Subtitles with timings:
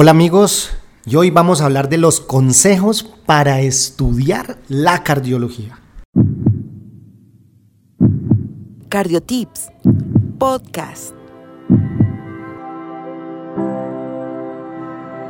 [0.00, 0.70] Hola amigos,
[1.06, 5.80] y hoy vamos a hablar de los consejos para estudiar la cardiología.
[8.88, 9.72] Cardiotips,
[10.38, 11.14] podcast.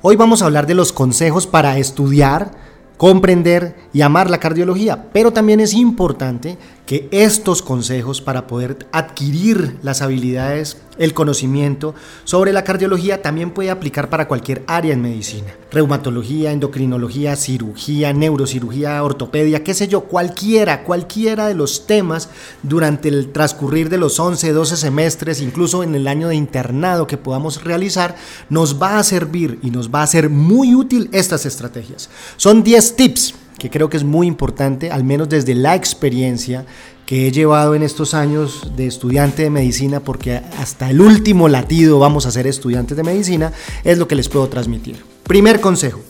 [0.00, 2.52] Hoy vamos a hablar de los consejos para estudiar
[2.98, 6.56] comprender y amar la cardiología, pero también es importante
[6.92, 13.70] que estos consejos para poder adquirir las habilidades, el conocimiento sobre la cardiología también puede
[13.70, 15.54] aplicar para cualquier área en medicina.
[15.70, 22.28] Reumatología, endocrinología, cirugía, neurocirugía, ortopedia, qué sé yo, cualquiera, cualquiera de los temas
[22.62, 27.16] durante el transcurrir de los 11, 12 semestres, incluso en el año de internado que
[27.16, 28.16] podamos realizar,
[28.50, 32.10] nos va a servir y nos va a ser muy útil estas estrategias.
[32.36, 36.66] Son 10 tips que creo que es muy importante, al menos desde la experiencia
[37.06, 42.00] que he llevado en estos años de estudiante de medicina, porque hasta el último latido
[42.00, 43.52] vamos a ser estudiantes de medicina,
[43.84, 45.04] es lo que les puedo transmitir.
[45.22, 46.00] Primer consejo,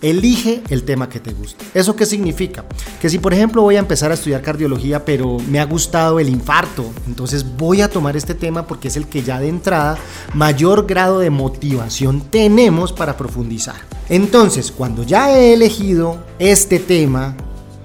[0.00, 1.64] Elige el tema que te guste.
[1.74, 2.64] ¿Eso qué significa?
[3.00, 6.28] Que si por ejemplo voy a empezar a estudiar cardiología, pero me ha gustado el
[6.28, 9.96] infarto, entonces voy a tomar este tema porque es el que ya de entrada
[10.34, 13.76] mayor grado de motivación tenemos para profundizar.
[14.12, 17.34] Entonces, cuando ya he elegido este tema,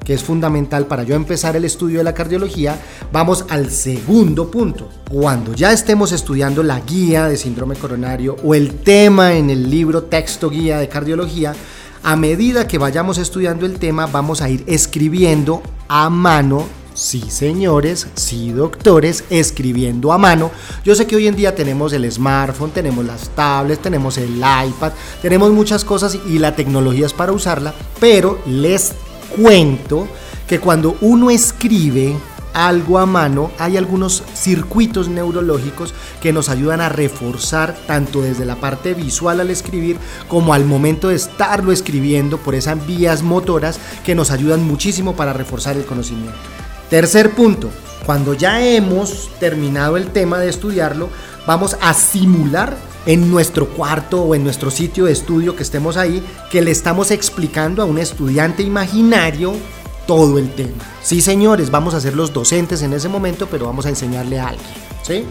[0.03, 2.78] que es fundamental para yo empezar el estudio de la cardiología,
[3.14, 4.89] vamos al segundo punto.
[5.09, 10.03] Cuando ya estemos estudiando la guía de síndrome coronario o el tema en el libro
[10.03, 11.56] texto guía de cardiología,
[12.03, 16.66] a medida que vayamos estudiando el tema, vamos a ir escribiendo a mano
[16.98, 20.50] Sí, señores, sí, doctores, escribiendo a mano.
[20.84, 24.94] Yo sé que hoy en día tenemos el smartphone, tenemos las tablets, tenemos el iPad,
[25.22, 28.95] tenemos muchas cosas y la tecnología es para usarla, pero les
[29.30, 30.08] cuento
[30.48, 32.16] que cuando uno escribe
[32.56, 38.56] algo a mano, hay algunos circuitos neurológicos que nos ayudan a reforzar tanto desde la
[38.56, 44.16] parte visual al escribir como al momento de estarlo escribiendo por esas vías motoras que
[44.16, 46.34] nos ayudan muchísimo para reforzar el conocimiento.
[46.89, 47.69] Tercer punto,
[48.05, 51.09] cuando ya hemos terminado el tema de estudiarlo,
[51.45, 56.23] vamos a simular en nuestro cuarto o en nuestro sitio de estudio que estemos ahí,
[56.50, 59.53] que le estamos explicando a un estudiante imaginario
[60.06, 60.81] todo el tema.
[61.01, 64.47] Sí, señores, vamos a ser los docentes en ese momento, pero vamos a enseñarle a
[64.47, 64.69] alguien,
[65.03, 65.25] ¿sí?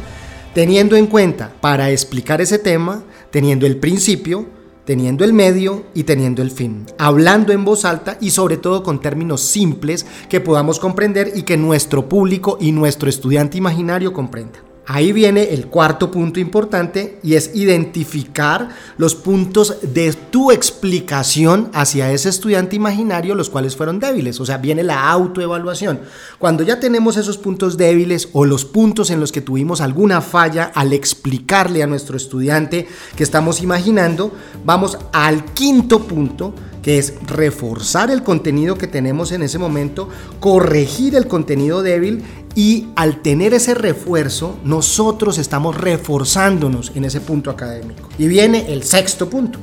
[0.53, 4.47] Teniendo en cuenta, para explicar ese tema, teniendo el principio,
[4.87, 9.01] teniendo el medio y teniendo el fin, hablando en voz alta y sobre todo con
[9.01, 14.61] términos simples que podamos comprender y que nuestro público y nuestro estudiante imaginario comprenda.
[14.89, 22.13] Ahí viene el cuarto punto importante y es identificar los puntos de tu explicación hacia
[22.13, 24.39] ese estudiante imaginario, los cuales fueron débiles.
[24.39, 26.03] O sea, viene la autoevaluación.
[26.39, 30.71] Cuando ya tenemos esos puntos débiles o los puntos en los que tuvimos alguna falla
[30.73, 32.87] al explicarle a nuestro estudiante
[33.17, 34.33] que estamos imaginando,
[34.65, 36.55] vamos al quinto punto
[36.87, 40.09] que es reforzar el contenido que tenemos en ese momento,
[40.39, 42.23] corregir el contenido débil
[42.55, 48.09] y al tener ese refuerzo, nosotros estamos reforzándonos en ese punto académico.
[48.19, 49.59] Y viene el sexto punto.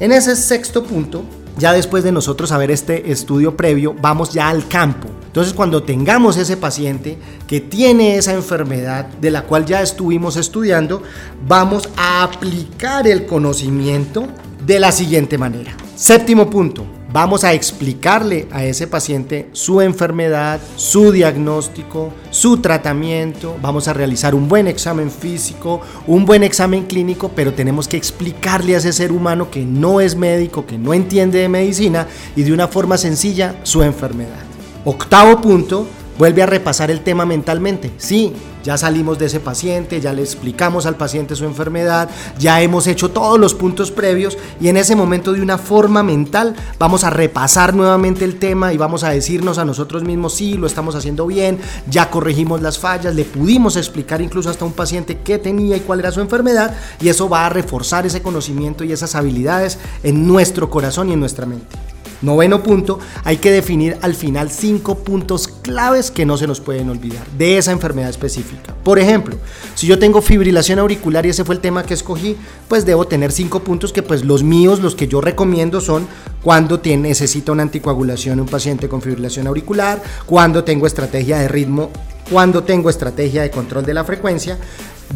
[0.00, 1.24] En ese sexto punto,
[1.56, 5.08] ya después de nosotros haber este estudio previo, vamos ya al campo.
[5.28, 7.16] Entonces cuando tengamos ese paciente
[7.46, 11.02] que tiene esa enfermedad de la cual ya estuvimos estudiando,
[11.48, 14.28] vamos a aplicar el conocimiento
[14.66, 15.74] de la siguiente manera.
[15.96, 23.88] Séptimo punto, vamos a explicarle a ese paciente su enfermedad, su diagnóstico, su tratamiento, vamos
[23.88, 28.78] a realizar un buen examen físico, un buen examen clínico, pero tenemos que explicarle a
[28.78, 32.68] ese ser humano que no es médico, que no entiende de medicina y de una
[32.68, 34.44] forma sencilla su enfermedad.
[34.84, 35.86] Octavo punto,
[36.18, 37.92] vuelve a repasar el tema mentalmente.
[37.98, 38.32] Sí,
[38.66, 43.10] ya salimos de ese paciente, ya le explicamos al paciente su enfermedad, ya hemos hecho
[43.10, 47.74] todos los puntos previos y en ese momento de una forma mental vamos a repasar
[47.74, 51.58] nuevamente el tema y vamos a decirnos a nosotros mismos, sí, lo estamos haciendo bien,
[51.88, 56.00] ya corregimos las fallas, le pudimos explicar incluso hasta un paciente qué tenía y cuál
[56.00, 60.70] era su enfermedad y eso va a reforzar ese conocimiento y esas habilidades en nuestro
[60.70, 61.76] corazón y en nuestra mente.
[62.22, 66.88] Noveno punto, hay que definir al final cinco puntos claves que no se nos pueden
[66.88, 68.72] olvidar de esa enfermedad específica.
[68.84, 69.36] Por ejemplo,
[69.74, 72.36] si yo tengo fibrilación auricular y ese fue el tema que escogí,
[72.68, 76.06] pues debo tener cinco puntos que pues los míos, los que yo recomiendo son
[76.44, 81.90] cuando tiene, necesita una anticoagulación un paciente con fibrilación auricular, cuando tengo estrategia de ritmo,
[82.30, 84.58] cuando tengo estrategia de control de la frecuencia,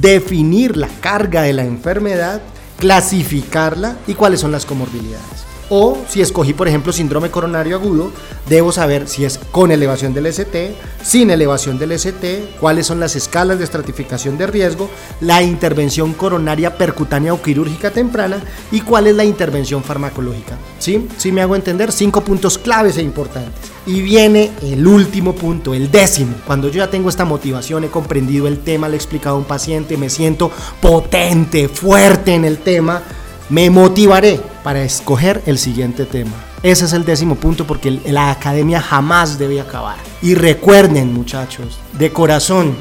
[0.00, 2.42] definir la carga de la enfermedad,
[2.78, 5.49] clasificarla y cuáles son las comorbilidades.
[5.72, 8.10] O si escogí, por ejemplo, síndrome coronario agudo,
[8.48, 13.14] debo saber si es con elevación del ST, sin elevación del ST, cuáles son las
[13.14, 14.90] escalas de estratificación de riesgo,
[15.20, 20.58] la intervención coronaria percutánea o quirúrgica temprana y cuál es la intervención farmacológica.
[20.80, 21.06] ¿Sí?
[21.16, 21.92] ¿Sí me hago entender?
[21.92, 23.70] Cinco puntos claves e importantes.
[23.86, 26.34] Y viene el último punto, el décimo.
[26.48, 29.44] Cuando yo ya tengo esta motivación, he comprendido el tema, le he explicado a un
[29.44, 30.50] paciente, me siento
[30.80, 33.02] potente, fuerte en el tema,
[33.50, 36.32] me motivaré para escoger el siguiente tema.
[36.62, 39.96] Ese es el décimo punto porque la academia jamás debe acabar.
[40.22, 42.74] Y recuerden muchachos, de corazón,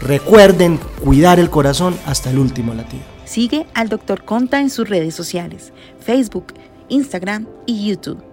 [0.00, 3.02] recuerden cuidar el corazón hasta el último latido.
[3.24, 4.24] Sigue al Dr.
[4.24, 6.54] Conta en sus redes sociales, Facebook,
[6.88, 8.26] Instagram y YouTube.